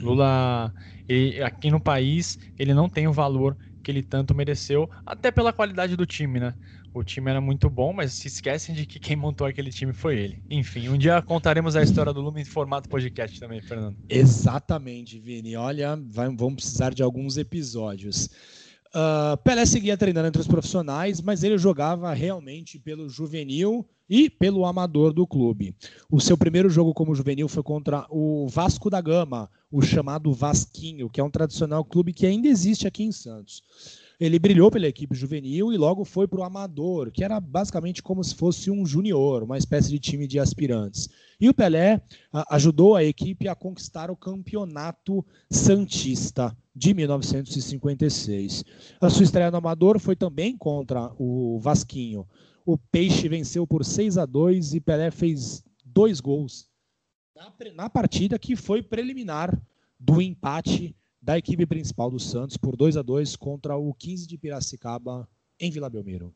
[0.02, 0.74] Lula,
[1.08, 5.54] ele, aqui no país, ele não tem o valor que ele tanto mereceu, até pela
[5.54, 6.54] qualidade do time, né?
[6.94, 10.18] O time era muito bom, mas se esquecem de que quem montou aquele time foi
[10.18, 10.44] ele.
[10.50, 13.96] Enfim, um dia contaremos a história do Lula em formato podcast também, Fernando.
[14.10, 15.56] Exatamente, Vini.
[15.56, 18.30] Olha, vai, vamos precisar de alguns episódios.
[18.88, 24.66] Uh, Pelé seguia treinando entre os profissionais, mas ele jogava realmente pelo juvenil e pelo
[24.66, 25.76] amador do clube.
[26.12, 31.10] O seu primeiro jogo como juvenil foi contra o Vasco da Gama, o chamado Vasquinho,
[31.10, 33.62] que é um tradicional clube que ainda existe aqui em Santos.
[34.20, 38.22] Ele brilhou pela equipe juvenil e logo foi para o Amador, que era basicamente como
[38.22, 41.08] se fosse um junior, uma espécie de time de aspirantes.
[41.40, 42.02] E o Pelé
[42.50, 48.66] ajudou a equipe a conquistar o campeonato Santista de 1956.
[49.00, 52.28] A sua estreia no Amador foi também contra o Vasquinho.
[52.72, 56.70] O Peixe venceu por 6 a 2 e Pelé fez dois gols
[57.36, 59.60] na, na partida que foi preliminar
[60.00, 64.38] do empate da equipe principal do Santos por 2 a 2 contra o 15 de
[64.38, 65.28] Piracicaba
[65.60, 66.32] em Vila Belmiro.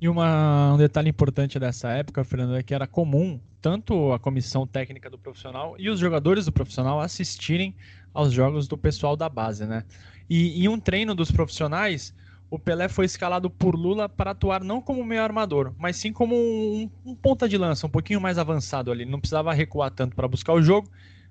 [0.00, 4.66] E uma, um detalhe importante dessa época, Fernando, é que era comum tanto a comissão
[4.66, 7.72] técnica do profissional e os jogadores do profissional assistirem
[8.12, 9.84] aos jogos do pessoal da base, né?
[10.28, 12.12] E em um treino dos profissionais,
[12.50, 16.34] o Pelé foi escalado por Lula para atuar não como meio armador, mas sim como
[16.34, 19.02] um, um ponta de lança, um pouquinho mais avançado ali.
[19.02, 20.90] Ele não precisava recuar tanto para buscar o jogo,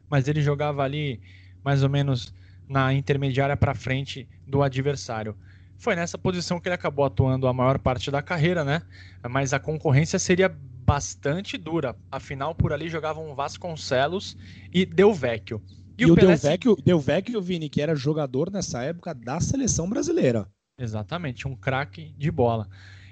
[0.10, 1.20] mas ele jogava ali
[1.64, 2.34] mais ou menos
[2.70, 5.36] na intermediária para frente do adversário.
[5.78, 8.82] Foi nessa posição que ele acabou atuando a maior parte da carreira, né?
[9.30, 11.96] Mas a concorrência seria bastante dura.
[12.12, 14.38] Afinal, por ali jogavam Vasconcelos
[14.74, 15.62] e Del Vecchio.
[15.98, 19.40] E, e o, o Del, Vecchio, Del Vecchio, Vini, que era jogador nessa época da
[19.40, 20.48] seleção brasileira.
[20.80, 22.70] Exatamente, um craque de bola.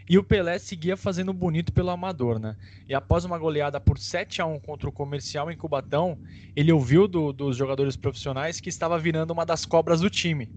[0.07, 2.55] E o Pelé seguia fazendo bonito pelo amador, né?
[2.87, 6.15] E após uma goleada por 7 a 1 contra o Comercial em Cubatão,
[6.55, 10.47] ele ouviu do, dos jogadores profissionais que estava virando uma das cobras do time.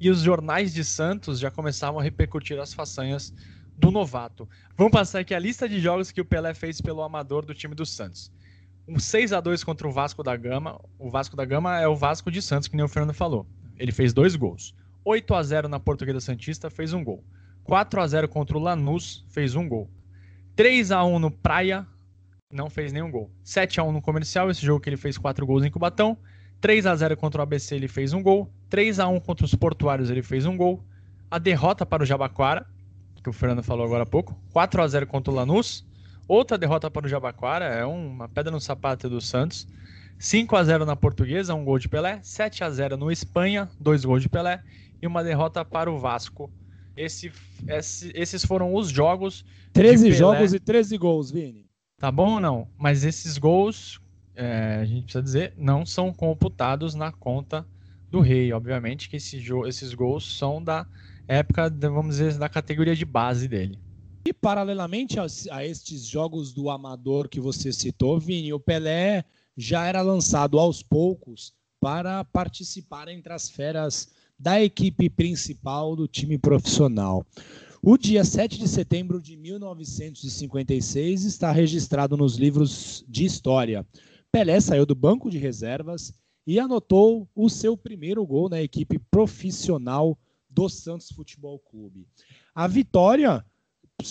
[0.00, 3.34] E os jornais de Santos já começavam a repercutir as façanhas
[3.76, 4.48] do novato.
[4.78, 7.74] Vamos passar aqui a lista de jogos que o Pelé fez pelo amador do time
[7.74, 8.32] do Santos.
[8.88, 10.80] Um 6 a 2 contra o Vasco da Gama.
[10.98, 13.46] O Vasco da Gama é o Vasco de Santos, que nem o Fernando falou.
[13.78, 14.74] Ele fez dois gols.
[15.08, 17.22] 8 a 0 na Portuguesa Santista, fez um gol.
[17.62, 19.88] 4 a 0 contra o Lanús, fez um gol.
[20.56, 21.86] 3 a 1 no Praia,
[22.52, 23.30] não fez nenhum gol.
[23.44, 26.18] 7 a 1 no Comercial, esse jogo que ele fez 4 gols em Cubatão.
[26.60, 28.52] 3 a 0 contra o ABC, ele fez um gol.
[28.68, 30.84] 3 a 1 contra os Portuários, ele fez um gol.
[31.30, 32.66] A derrota para o Jabaquara,
[33.22, 34.36] que o Fernando falou agora há pouco.
[34.52, 35.86] 4 a 0 contra o Lanús.
[36.26, 39.68] Outra derrota para o Jabaquara, é uma pedra no sapato do Santos.
[40.18, 42.18] 5 a 0 na Portuguesa, um gol de Pelé.
[42.24, 44.62] 7 a 0 no Espanha, dois gols de Pelé.
[45.00, 46.50] E uma derrota para o Vasco,
[46.96, 47.30] esse,
[47.68, 49.44] esse, esses foram os jogos.
[49.72, 51.66] 13 jogos e 13 gols, Vini.
[51.98, 52.68] Tá bom ou não?
[52.78, 54.00] Mas esses gols,
[54.34, 57.66] é, a gente precisa dizer, não são computados na conta
[58.10, 58.52] do rei.
[58.52, 60.86] Obviamente que esse esses gols são da
[61.28, 63.78] época, vamos dizer, da categoria de base dele.
[64.26, 69.24] E paralelamente a, a estes jogos do amador que você citou, Vini, o Pelé
[69.56, 76.38] já era lançado aos poucos para participar entre as feras da equipe principal do time
[76.38, 77.24] profissional.
[77.82, 83.86] O dia 7 de setembro de 1956 está registrado nos livros de história.
[84.30, 86.12] Pelé saiu do banco de reservas
[86.46, 90.18] e anotou o seu primeiro gol na equipe profissional
[90.48, 92.06] do Santos Futebol Clube.
[92.54, 93.44] A vitória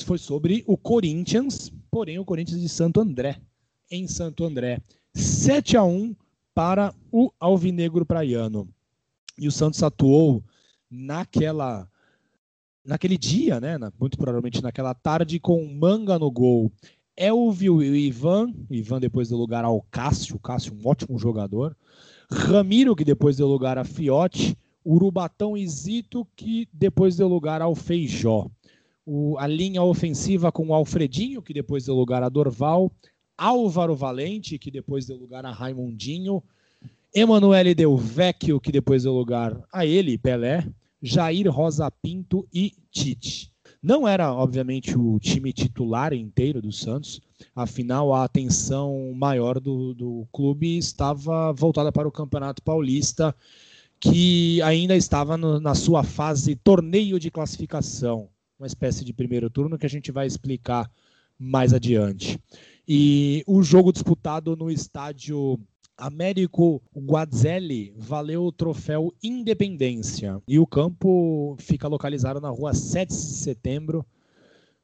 [0.06, 3.42] foi sobre o Corinthians, porém o Corinthians de Santo André,
[3.90, 4.82] em Santo André.
[5.14, 6.16] 7 a 1
[6.54, 8.68] para o Alvinegro Praiano.
[9.38, 10.44] E o Santos atuou
[10.90, 11.88] naquela
[12.86, 16.72] naquele dia, né, muito provavelmente naquela tarde, com Manga no gol.
[17.18, 21.76] Elvio e Ivan, Ivan depois deu lugar ao Cássio, Cássio um ótimo jogador.
[22.30, 24.58] Ramiro, que depois deu lugar a Fiote.
[24.86, 28.48] Urubatão e Zito, que depois deu lugar ao Feijó.
[29.04, 32.92] O, a linha ofensiva com o Alfredinho, que depois deu lugar a Dorval.
[33.38, 36.44] Álvaro Valente, que depois deu lugar a Raimundinho.
[37.16, 40.68] Emanuele Del Vecchio, que depois deu lugar a ele, Pelé.
[41.02, 43.54] Jair Rosa Pinto e Tite.
[43.82, 47.22] Não era, obviamente, o time titular inteiro do Santos,
[47.56, 53.34] afinal, a atenção maior do, do clube estava voltada para o Campeonato Paulista,
[53.98, 58.28] que ainda estava no, na sua fase torneio de classificação,
[58.60, 60.92] uma espécie de primeiro turno que a gente vai explicar
[61.40, 62.38] mais adiante.
[62.86, 65.58] E o jogo disputado no estádio
[65.98, 70.42] Américo Guazelli valeu o troféu Independência.
[70.48, 74.06] E o campo fica localizado na rua 7 de setembro,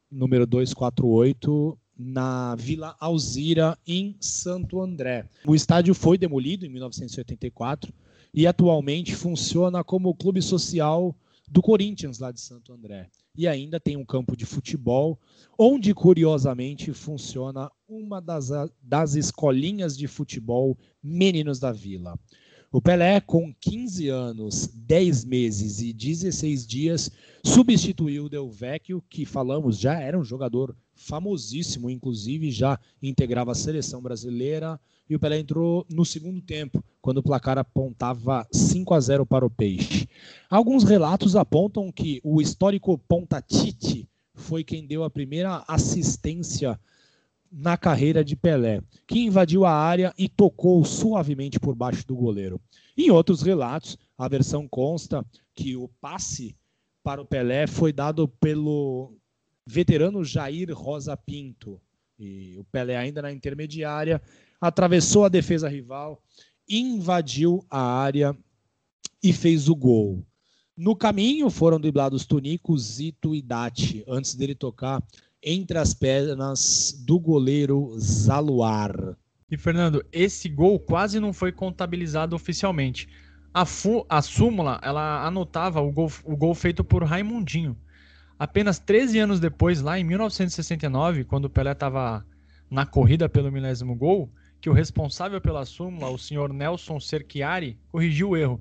[0.10, 5.26] número 248, na Vila Alzira, em Santo André.
[5.46, 7.94] O estádio foi demolido em 1984
[8.34, 11.16] e atualmente funciona como clube social
[11.52, 13.10] do Corinthians, lá de Santo André.
[13.36, 15.20] E ainda tem um campo de futebol,
[15.60, 18.50] onde curiosamente funciona uma das,
[18.82, 22.18] das escolinhas de futebol Meninos da Vila.
[22.72, 27.12] O Pelé, com 15 anos, 10 meses e 16 dias,
[27.44, 33.56] substituiu o Del Vecchio, que falamos já era um jogador famosíssimo, inclusive já integrava a
[33.56, 39.00] seleção brasileira, e o Pelé entrou no segundo tempo, quando o placar apontava 5 a
[39.00, 40.08] 0 para o Peixe.
[40.50, 46.80] Alguns relatos apontam que o histórico Ponta Tite foi quem deu a primeira assistência
[47.52, 52.62] na carreira de Pelé, que invadiu a área e tocou suavemente por baixo do goleiro.
[52.98, 56.56] Em outros relatos, a versão consta que o passe
[57.04, 59.18] para o Pelé foi dado pelo
[59.72, 61.80] veterano Jair Rosa Pinto.
[62.20, 64.22] E o Pelé, ainda na intermediária,
[64.60, 66.22] atravessou a defesa rival,
[66.68, 68.38] invadiu a área
[69.24, 70.24] e fez o gol.
[70.78, 75.02] No caminho foram driblados Tonico, Zito e Dati, antes dele tocar
[75.42, 79.18] entre as pernas do goleiro Zaluar.
[79.50, 83.08] E Fernando, esse gol quase não foi contabilizado oficialmente.
[83.54, 83.66] A,
[84.10, 87.78] a súmula ela anotava o gol, o gol feito por Raimundinho.
[88.42, 92.26] Apenas 13 anos depois, lá em 1969, quando o Pelé estava
[92.72, 98.30] na corrida pelo milésimo gol, que o responsável pela súmula, o senhor Nelson Cerchiari, corrigiu
[98.30, 98.60] o erro.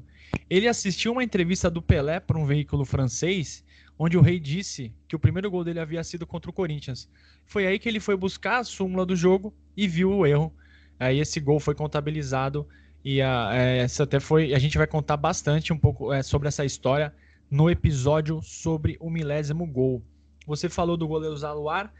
[0.50, 3.64] Ele assistiu uma entrevista do Pelé para um veículo francês
[3.98, 7.08] onde o rei disse que o primeiro gol dele havia sido contra o Corinthians.
[7.46, 10.52] Foi aí que ele foi buscar a súmula do jogo e viu o erro.
[10.98, 12.68] Aí esse gol foi contabilizado
[13.02, 14.52] e a, é, essa até foi.
[14.52, 17.14] A gente vai contar bastante um pouco é, sobre essa história
[17.50, 20.02] no episódio sobre o milésimo gol.
[20.46, 21.92] Você falou do goleiro Zaluar,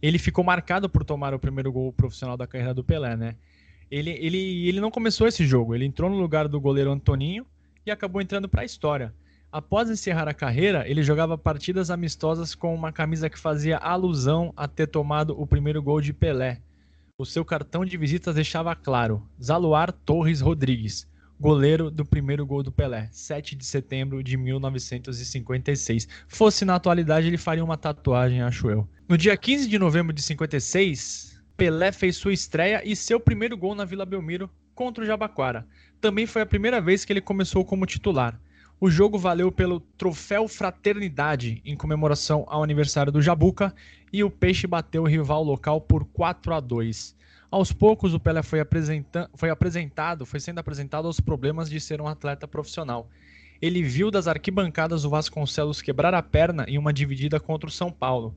[0.00, 3.36] ele ficou marcado por tomar o primeiro gol profissional da carreira do Pelé, né?
[3.90, 7.46] Ele, ele, ele não começou esse jogo, ele entrou no lugar do goleiro Antoninho
[7.86, 9.14] e acabou entrando para a história.
[9.50, 14.68] Após encerrar a carreira, ele jogava partidas amistosas com uma camisa que fazia alusão a
[14.68, 16.60] ter tomado o primeiro gol de Pelé.
[17.16, 21.07] O seu cartão de visitas deixava claro: Zaluar Torres Rodrigues,
[21.40, 26.08] goleiro do primeiro gol do Pelé, 7 de setembro de 1956.
[26.26, 28.88] Fosse na atualidade, ele faria uma tatuagem, acho eu.
[29.08, 33.74] No dia 15 de novembro de 56, Pelé fez sua estreia e seu primeiro gol
[33.74, 35.66] na Vila Belmiro contra o Jabaquara.
[36.00, 38.40] Também foi a primeira vez que ele começou como titular.
[38.80, 43.74] O jogo valeu pelo Troféu Fraternidade, em comemoração ao aniversário do Jabuca,
[44.12, 47.17] e o Peixe bateu o rival local por 4 a 2.
[47.50, 48.60] Aos poucos, o Pelé foi,
[49.34, 53.08] foi apresentado, foi sendo apresentado aos problemas de ser um atleta profissional.
[53.60, 57.90] Ele viu das arquibancadas o Vasconcelos quebrar a perna em uma dividida contra o São
[57.90, 58.36] Paulo.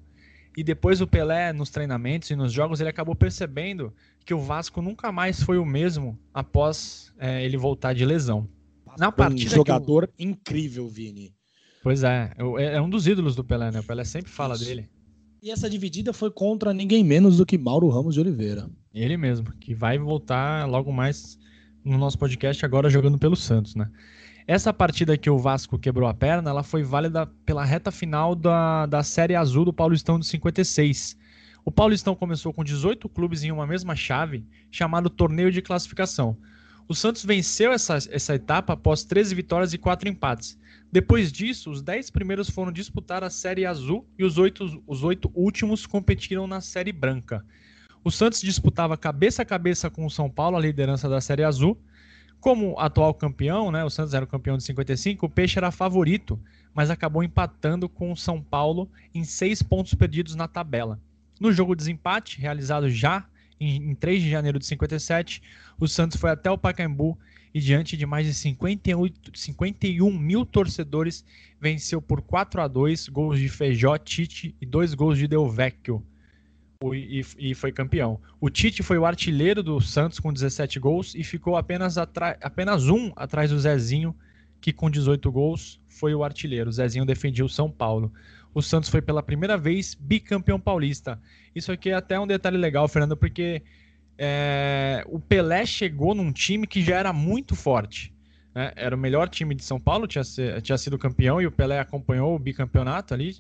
[0.56, 3.94] E depois o Pelé, nos treinamentos e nos jogos, ele acabou percebendo
[4.26, 8.48] que o Vasco nunca mais foi o mesmo após é, ele voltar de lesão.
[8.98, 10.26] Na partida um jogador eu...
[10.26, 11.34] incrível, Vini.
[11.84, 13.80] Pois é, é, é um dos ídolos do Pelé, né?
[13.80, 14.66] O Pelé sempre fala Isso.
[14.66, 14.90] dele.
[15.42, 18.70] E essa dividida foi contra ninguém menos do que Mauro Ramos de Oliveira.
[18.94, 21.40] Ele mesmo, que vai voltar logo mais
[21.84, 23.90] no nosso podcast agora jogando pelo Santos, né?
[24.46, 28.86] Essa partida que o Vasco quebrou a perna, ela foi válida pela reta final da,
[28.86, 31.18] da Série Azul do Paulistão de 56.
[31.66, 36.38] O Paulistão começou com 18 clubes em uma mesma chave, chamado Torneio de Classificação.
[36.92, 40.60] O Santos venceu essa, essa etapa após 13 vitórias e 4 empates.
[40.92, 45.32] Depois disso, os 10 primeiros foram disputar a Série Azul e os 8, os 8
[45.34, 47.46] últimos competiram na Série Branca.
[48.04, 51.80] O Santos disputava cabeça a cabeça com o São Paulo a liderança da Série Azul.
[52.42, 56.38] Como atual campeão, né, o Santos era o campeão de 55, o Peixe era favorito,
[56.74, 61.00] mas acabou empatando com o São Paulo em seis pontos perdidos na tabela.
[61.40, 63.26] No jogo de desempate, realizado já
[63.62, 65.42] em, em 3 de janeiro de 57,
[65.80, 67.18] o Santos foi até o Pacaembu
[67.54, 71.24] e, diante de mais de 58, 51 mil torcedores,
[71.60, 76.04] venceu por 4 a 2 gols de Feijó, Tite e dois gols de Del Vecchio
[76.94, 78.20] e, e, foi campeão.
[78.40, 83.12] O Tite foi o artilheiro do Santos com 17 gols e ficou apenas, apenas um
[83.16, 84.16] atrás do Zezinho,
[84.60, 86.70] que com 18 gols foi o artilheiro.
[86.70, 88.12] O Zezinho defendia o São Paulo.
[88.54, 91.20] O Santos foi pela primeira vez bicampeão paulista.
[91.56, 93.62] Isso aqui é até um detalhe legal, Fernando, porque
[94.18, 98.14] é, o Pelé chegou num time que já era muito forte.
[98.54, 98.72] Né?
[98.76, 100.24] Era o melhor time de São Paulo, tinha,
[100.62, 103.38] tinha sido campeão e o Pelé acompanhou o bicampeonato ali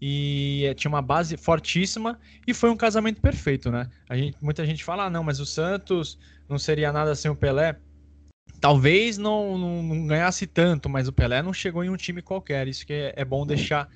[0.00, 3.88] e eh, tinha uma base fortíssima e foi um casamento perfeito, né?
[4.08, 6.18] A gente, muita gente fala, ah, não, mas o Santos
[6.48, 7.76] não seria nada sem o Pelé.
[8.60, 12.66] Talvez não, não, não, ganhasse tanto, mas o Pelé não chegou em um time qualquer.
[12.68, 13.88] Isso que é, é bom deixar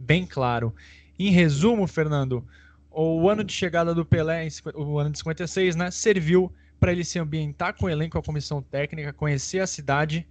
[0.00, 0.74] bem claro.
[1.18, 2.44] Em resumo, Fernando,
[2.90, 7.18] o ano de chegada do Pelé, o ano de 56, né, serviu para ele se
[7.18, 10.26] ambientar com o elenco, a comissão técnica, conhecer a cidade,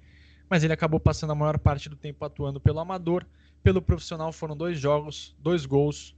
[0.50, 3.26] mas ele acabou passando a maior parte do tempo atuando pelo amador
[3.64, 6.16] pelo profissional foram dois jogos, dois gols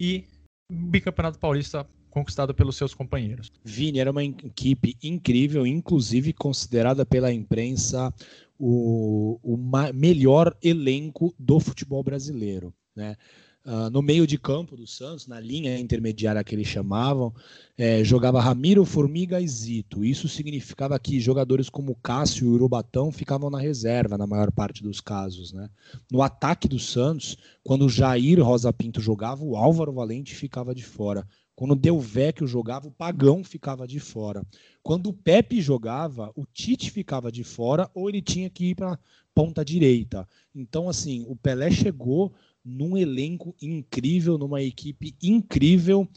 [0.00, 0.24] e
[0.70, 3.50] bicampeonato paulista conquistado pelos seus companheiros.
[3.64, 8.12] Vini era uma equipe incrível, inclusive considerada pela imprensa
[8.58, 9.56] o, o
[9.94, 12.74] melhor elenco do futebol brasileiro.
[12.94, 13.16] Né?
[13.64, 17.32] Uh, no meio de campo do Santos, na linha intermediária que eles chamavam,
[17.78, 20.04] é, jogava Ramiro, Formiga e Zito.
[20.04, 25.00] Isso significava que jogadores como Cássio e Urubatão ficavam na reserva, na maior parte dos
[25.00, 25.52] casos.
[25.52, 25.70] Né?
[26.10, 31.24] No ataque do Santos, quando Jair Rosa Pinto jogava, o Álvaro Valente ficava de fora.
[31.54, 34.44] Quando o Delvecchio jogava, o Pagão ficava de fora.
[34.82, 38.98] Quando o Pepe jogava, o Tite ficava de fora ou ele tinha que ir para
[39.32, 40.28] ponta direita.
[40.52, 46.08] Então, assim, o Pelé chegou num elenco incrível, numa equipe incrível,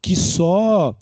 [0.00, 0.96] que só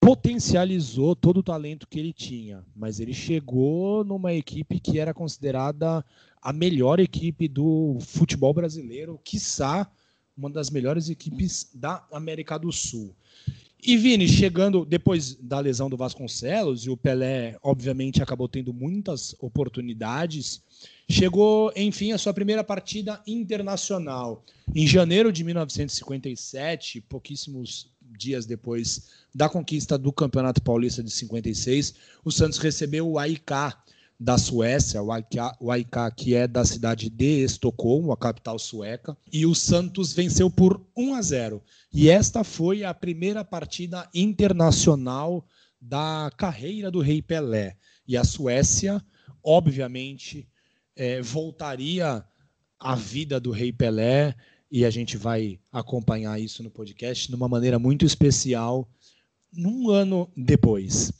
[0.00, 6.04] potencializou todo o talento que ele tinha, mas ele chegou numa equipe que era considerada
[6.40, 9.90] a melhor equipe do futebol brasileiro, quiçá
[10.36, 13.14] uma das melhores equipes da América do Sul.
[13.82, 19.34] E Vini, chegando depois da lesão do Vasconcelos, e o Pelé, obviamente, acabou tendo muitas
[19.38, 20.62] oportunidades,
[21.10, 24.44] chegou, enfim, a sua primeira partida internacional.
[24.74, 31.94] Em janeiro de 1957, pouquíssimos dias depois da conquista do Campeonato Paulista de 56,
[32.24, 33.74] o Santos recebeu o AIK
[34.18, 35.10] da Suécia, o
[35.70, 40.86] AIK, que é da cidade de Estocolmo, a capital sueca, e o Santos venceu por
[40.94, 41.62] 1 a 0.
[41.90, 45.46] E esta foi a primeira partida internacional
[45.80, 47.78] da carreira do Rei Pelé.
[48.06, 49.02] E a Suécia,
[49.42, 50.46] obviamente,
[51.00, 52.22] é, voltaria
[52.78, 54.36] à vida do Rei Pelé,
[54.70, 58.86] e a gente vai acompanhar isso no podcast de uma maneira muito especial,
[59.50, 61.10] num ano depois.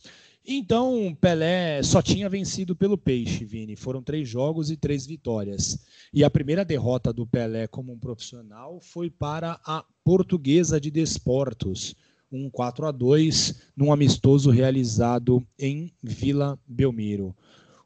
[0.46, 3.74] Então, Pelé só tinha vencido pelo Peixe, Vini.
[3.74, 5.78] Foram três jogos e três vitórias.
[6.12, 11.94] E a primeira derrota do Pelé como um profissional foi para a Portuguesa de Desportos,
[12.30, 17.34] um 4 a 2 num amistoso realizado em Vila Belmiro.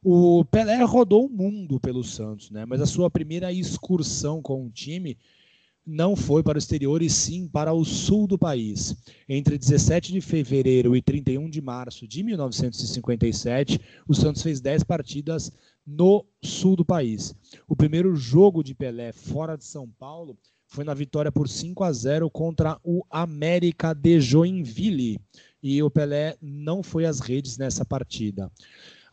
[0.06, 2.66] O Pelé rodou o mundo pelo Santos, né?
[2.66, 5.16] Mas a sua primeira excursão com o time
[5.86, 8.94] não foi para o exterior e sim para o sul do país.
[9.26, 15.50] Entre 17 de fevereiro e 31 de março de 1957, o Santos fez 10 partidas
[15.86, 17.34] no sul do país.
[17.66, 20.36] O primeiro jogo de Pelé fora de São Paulo
[20.66, 25.18] foi na vitória por 5 a 0 contra o América de Joinville.
[25.62, 28.52] E o Pelé não foi às redes nessa partida.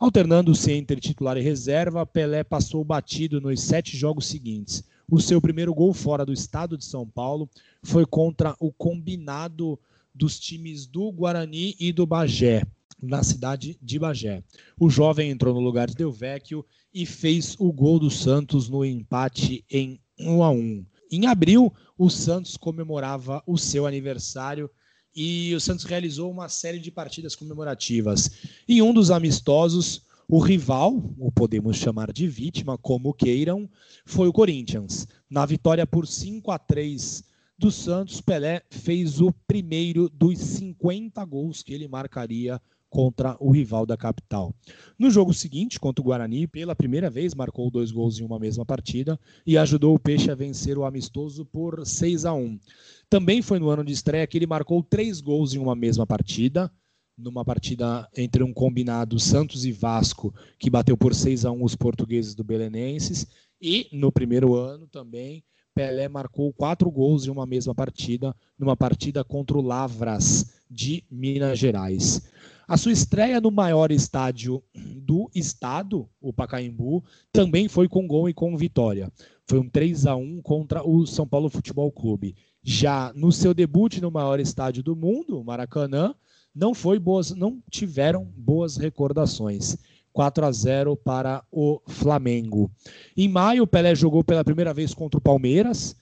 [0.02, 4.82] Alternando-se entre titular e reserva, Pelé passou batido nos sete jogos seguintes.
[5.08, 7.48] O seu primeiro gol fora do estado de São Paulo
[7.84, 9.78] foi contra o combinado
[10.12, 12.66] dos times do Guarani e do Bagé,
[13.00, 14.42] na cidade de Bagé.
[14.76, 19.64] O jovem entrou no lugar de Delvecchio e fez o gol do Santos no empate
[19.70, 20.84] em 1 a 1.
[21.12, 24.68] Em abril, o Santos comemorava o seu aniversário
[25.14, 28.30] e o Santos realizou uma série de partidas comemorativas.
[28.68, 33.68] Em um dos amistosos, O rival, o podemos chamar de vítima, como queiram,
[34.06, 35.06] foi o Corinthians.
[35.28, 37.22] Na vitória por 5 a 3
[37.58, 42.58] do Santos, Pelé fez o primeiro dos 50 gols que ele marcaria
[42.92, 44.54] contra o rival da capital.
[44.98, 48.66] No jogo seguinte, contra o Guarani, pela primeira vez marcou dois gols em uma mesma
[48.66, 52.60] partida e ajudou o Peixe a vencer o amistoso por 6 a 1.
[53.08, 56.70] Também foi no ano de estreia que ele marcou três gols em uma mesma partida,
[57.16, 61.74] numa partida entre um combinado Santos e Vasco, que bateu por 6 a 1 os
[61.74, 63.26] portugueses do Belenenses,
[63.58, 65.42] e no primeiro ano também
[65.74, 71.58] Pelé marcou quatro gols em uma mesma partida, numa partida contra o Lavras de Minas
[71.58, 72.20] Gerais.
[72.66, 78.34] A sua estreia no maior estádio do estado, o Pacaembu, também foi com gol e
[78.34, 79.10] com vitória.
[79.46, 82.36] Foi um 3 a 1 contra o São Paulo Futebol Clube.
[82.62, 86.14] Já no seu debut no maior estádio do mundo, o Maracanã,
[86.54, 89.76] não foi boas, não tiveram boas recordações.
[90.12, 92.70] 4 a 0 para o Flamengo.
[93.16, 95.96] Em maio, o Pelé jogou pela primeira vez contra o Palmeiras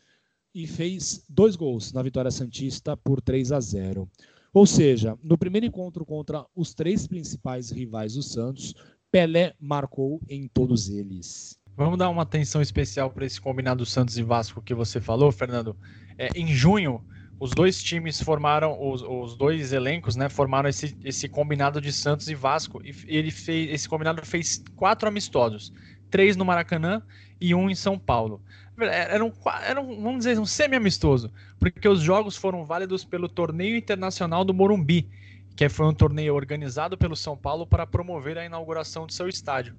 [0.55, 4.09] e fez dois gols na vitória santista por 3 a 0.
[4.53, 8.75] Ou seja, no primeiro encontro contra os três principais rivais do Santos,
[9.11, 11.59] Pelé marcou em todos eles.
[11.77, 15.77] Vamos dar uma atenção especial para esse combinado Santos e Vasco que você falou, Fernando.
[16.19, 17.03] É, em junho,
[17.39, 22.29] os dois times formaram, os, os, dois elencos, né, formaram esse, esse combinado de Santos
[22.29, 22.83] e Vasco.
[22.85, 25.73] E ele fez, esse combinado fez quatro amistosos,
[26.11, 27.03] três no Maracanã
[27.41, 28.43] e um em São Paulo.
[28.87, 33.77] Era um, era um vamos dizer, um semi-amistoso, porque os jogos foram válidos pelo Torneio
[33.77, 35.09] Internacional do Morumbi,
[35.57, 39.75] que foi um torneio organizado pelo São Paulo para promover a inauguração de seu estádio.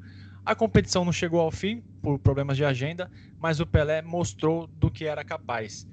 [0.46, 4.90] A competição não chegou ao fim por problemas de agenda, mas o Pelé mostrou do
[4.90, 5.88] que era capaz.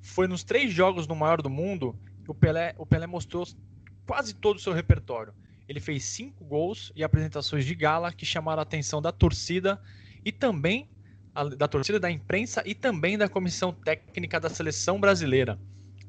[0.00, 1.94] Foi nos três jogos no maior do mundo
[2.24, 3.46] que o Pelé, o Pelé mostrou
[4.06, 5.34] quase todo o seu repertório.
[5.68, 9.80] Ele fez cinco gols e apresentações de gala que chamaram a atenção da torcida
[10.24, 10.88] e também
[11.56, 15.58] da torcida da imprensa e também da comissão técnica da seleção brasileira.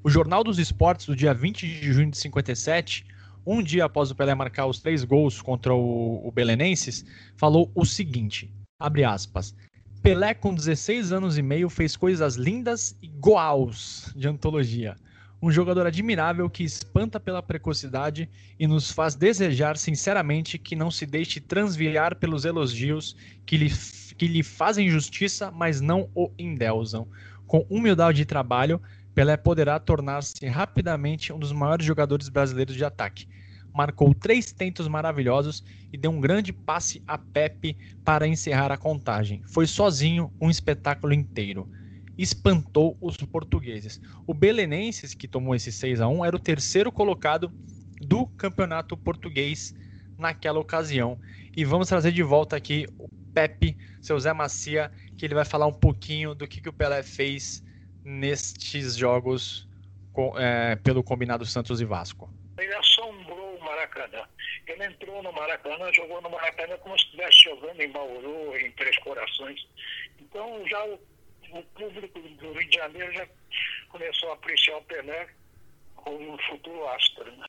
[0.04, 3.06] O Jornal dos Esportes, do dia 20 de junho de 57,
[3.46, 7.06] um dia após o Pelé marcar os três gols contra o, o Belenenses,
[7.36, 9.56] falou o seguinte: abre aspas.
[10.02, 14.96] Pelé, com 16 anos e meio, fez coisas lindas e goaus de antologia.
[15.40, 21.06] Um jogador admirável que espanta pela precocidade e nos faz desejar sinceramente que não se
[21.06, 23.16] deixe transviar pelos elogios
[23.46, 23.72] que lhe,
[24.22, 27.08] que lhe fazem justiça, mas não o endeusam.
[27.48, 28.80] Com humildade de trabalho,
[29.16, 33.28] Pelé poderá tornar-se rapidamente um dos maiores jogadores brasileiros de ataque
[33.74, 39.42] marcou três tentos maravilhosos e deu um grande passe a Pepe para encerrar a contagem.
[39.48, 41.68] Foi sozinho um espetáculo inteiro.
[42.16, 44.00] Espantou os portugueses.
[44.28, 47.52] O Belenenses, que tomou esse 6 a 1 era o terceiro colocado
[48.00, 49.74] do campeonato português
[50.16, 51.18] naquela ocasião.
[51.58, 55.68] E vamos trazer de volta aqui o Pepe, seu Zé Macia, que ele vai falar
[55.68, 57.64] um pouquinho do que, que o Pelé fez
[58.04, 59.68] nestes jogos
[60.14, 62.30] com, é, pelo combinado Santos e Vasco.
[62.58, 64.28] Ele assombrou Maracanã.
[64.68, 68.98] Ele entrou no Maracanã, jogou no Maracanã como se estivesse jogando em Bauru, em Três
[69.00, 69.68] Corações.
[70.20, 71.00] Então já o,
[71.52, 73.28] o público do Rio de Janeiro já
[73.90, 75.28] começou a apreciar o Pelé
[75.96, 77.32] como um futuro astro.
[77.32, 77.46] Né?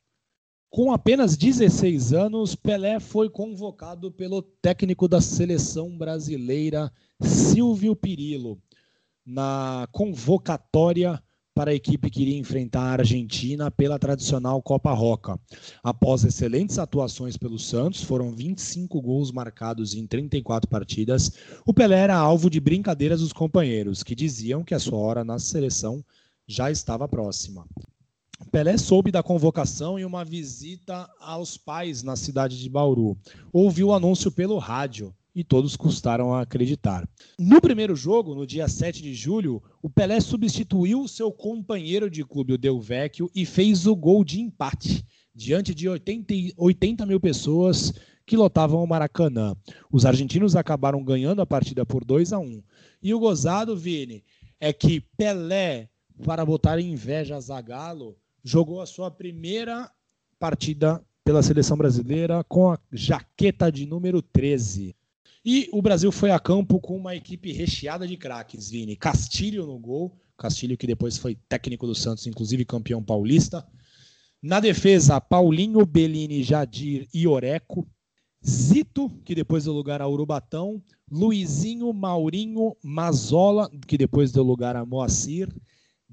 [0.75, 8.59] Com apenas 16 anos, Pelé foi convocado pelo técnico da seleção brasileira, Silvio Pirillo,
[9.23, 11.21] na convocatória
[11.53, 15.39] para a equipe que iria enfrentar a Argentina pela tradicional Copa Roca.
[15.83, 21.33] Após excelentes atuações pelo Santos, foram 25 gols marcados em 34 partidas.
[21.67, 25.37] O Pelé era alvo de brincadeiras dos companheiros, que diziam que a sua hora na
[25.37, 26.03] seleção
[26.47, 27.63] já estava próxima.
[28.51, 33.17] Pelé soube da convocação em uma visita aos pais na cidade de Bauru.
[33.51, 37.07] Ouviu o anúncio pelo rádio e todos custaram a acreditar.
[37.39, 42.53] No primeiro jogo, no dia 7 de julho, o Pelé substituiu seu companheiro de clube,
[42.53, 47.93] o Del Vecchio, e fez o gol de empate diante de 80, 80 mil pessoas
[48.25, 49.55] que lotavam o Maracanã.
[49.91, 52.63] Os argentinos acabaram ganhando a partida por 2 a 1.
[53.01, 54.23] E o gozado, Vini,
[54.59, 55.89] é que Pelé,
[56.23, 59.89] para botar inveja a Zagallo, jogou a sua primeira
[60.37, 64.95] partida pela seleção brasileira com a jaqueta de número 13.
[65.45, 68.95] E o Brasil foi a campo com uma equipe recheada de craques, Vini.
[68.95, 73.65] Castilho no gol, Castilho que depois foi técnico do Santos, inclusive campeão paulista.
[74.41, 77.87] Na defesa, Paulinho, Bellini, Jadir e Oreco.
[78.45, 80.83] Zito, que depois deu lugar a Urubatão.
[81.09, 85.47] Luizinho, Maurinho, Mazola, que depois deu lugar a Moacir.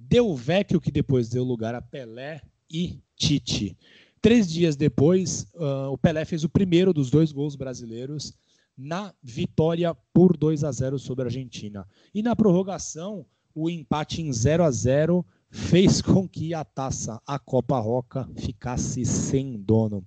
[0.08, 2.40] Del Vecchio, que depois deu lugar a Pelé
[2.70, 3.76] e Tite.
[4.20, 8.34] Três dias depois, uh, o Pelé fez o primeiro dos dois gols brasileiros
[8.76, 11.86] na vitória por 2 a 0 sobre a Argentina.
[12.14, 17.38] E na prorrogação, o empate em 0 a 0 fez com que a taça, a
[17.38, 20.04] Copa Roca, ficasse sem dono.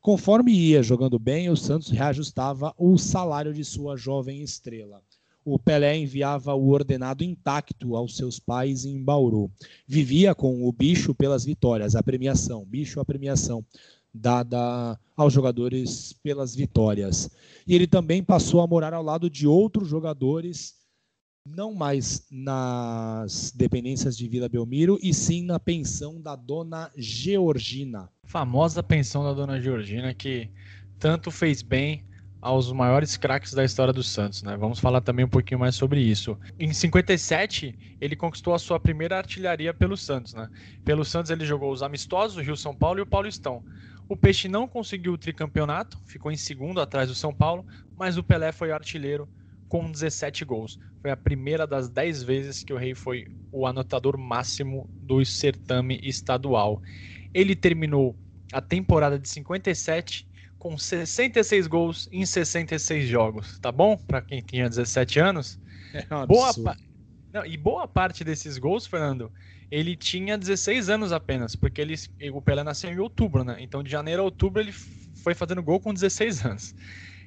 [0.00, 5.02] Conforme ia jogando bem, o Santos reajustava o salário de sua jovem estrela.
[5.48, 9.48] O Pelé enviava o ordenado intacto aos seus pais em Bauru.
[9.86, 13.64] Vivia com o bicho pelas vitórias, a premiação, bicho a premiação
[14.12, 17.30] dada aos jogadores pelas vitórias.
[17.64, 20.74] E ele também passou a morar ao lado de outros jogadores
[21.46, 28.10] não mais nas dependências de Vila Belmiro, e sim na pensão da dona Georgina.
[28.24, 30.50] Famosa pensão da dona Georgina que
[30.98, 32.04] tanto fez bem
[32.40, 34.56] aos maiores craques da história do Santos, né?
[34.56, 36.38] Vamos falar também um pouquinho mais sobre isso.
[36.58, 40.48] Em 57, ele conquistou a sua primeira artilharia pelo Santos, né?
[40.84, 43.64] Pelo Santos ele jogou os amistosos, o Rio São Paulo e o Paulistão.
[44.08, 47.66] O Peixe não conseguiu o tricampeonato, ficou em segundo atrás do São Paulo,
[47.96, 49.28] mas o Pelé foi artilheiro
[49.68, 50.78] com 17 gols.
[51.00, 55.98] Foi a primeira das 10 vezes que o Rei foi o anotador máximo do certame
[56.02, 56.80] estadual.
[57.34, 58.16] Ele terminou
[58.52, 60.25] a temporada de 57
[60.58, 63.96] com 66 gols em 66 jogos, tá bom?
[63.96, 65.58] Para quem tinha 17 anos.
[65.92, 66.52] É um boa
[67.32, 69.30] Não, e boa parte desses gols, Fernando,
[69.70, 71.94] ele tinha 16 anos apenas, porque ele,
[72.32, 73.56] o Pelé nasceu em outubro, né?
[73.60, 76.74] Então de janeiro a outubro ele foi fazendo gol com 16 anos.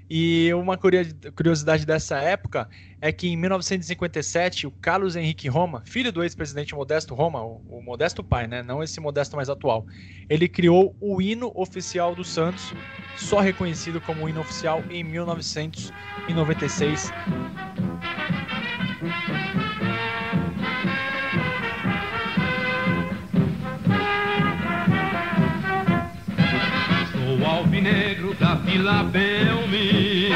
[0.09, 2.67] E uma curiosidade dessa época
[3.01, 7.81] é que em 1957 o Carlos Henrique Roma, filho do ex-presidente Modesto Roma, o, o,
[7.81, 9.85] Modesto pai, né, não esse Modesto mais atual,
[10.29, 12.73] ele criou o hino oficial do Santos,
[13.15, 17.11] só reconhecido como hino oficial em 1996.
[27.59, 30.35] alvinegro da Vila Belmiro,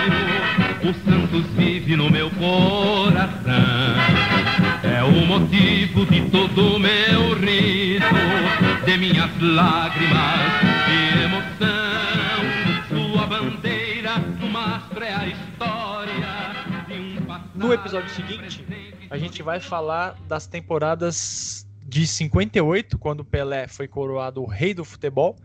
[0.84, 3.54] o Santos vive no meu coração.
[4.84, 8.06] É o motivo de todo o meu riso,
[8.86, 10.40] de minhas lágrimas
[10.88, 11.72] de emoção.
[12.90, 17.50] Sua bandeira do mastro é a história de um passado.
[17.56, 18.66] No episódio seguinte,
[19.10, 24.84] a gente vai falar das temporadas de 58, quando Pelé foi coroado o rei do
[24.84, 25.38] futebol,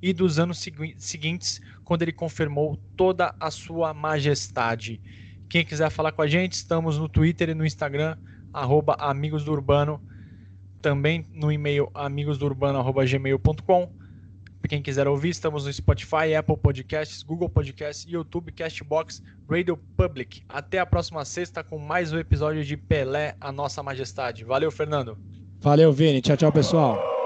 [0.00, 0.64] e dos anos
[0.96, 5.00] seguintes, quando ele confirmou toda a sua majestade.
[5.48, 8.14] Quem quiser falar com a gente, estamos no Twitter e no Instagram,
[8.52, 9.98] arroba Amigos do Urbano,
[10.82, 13.90] também no e-mail amigosdourbano.gmail.com.
[14.68, 20.42] Quem quiser ouvir, estamos no Spotify, Apple Podcasts, Google Podcasts, YouTube, Castbox, Radio Public.
[20.46, 24.44] Até a próxima sexta com mais um episódio de Pelé, a Nossa Majestade.
[24.44, 25.16] Valeu, Fernando.
[25.58, 26.20] Valeu, Vini.
[26.20, 27.17] Tchau, tchau, pessoal.